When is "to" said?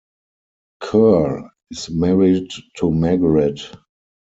2.77-2.89